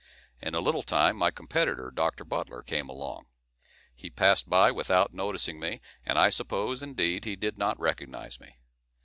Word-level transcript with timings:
In 0.41 0.55
a 0.55 0.61
little 0.61 0.81
time 0.81 1.15
my 1.17 1.29
competitor, 1.29 1.91
Doctor 1.93 2.23
Butler, 2.23 2.63
came 2.63 2.89
along; 2.89 3.27
he 3.93 4.09
passed 4.09 4.49
by 4.49 4.71
without 4.71 5.13
noticing 5.13 5.59
me, 5.59 5.79
and 6.03 6.17
I 6.17 6.31
suppose, 6.31 6.81
indeed, 6.81 7.23
he 7.23 7.35
did 7.35 7.55
not 7.59 7.79
recognise 7.79 8.39
me. 8.39 8.57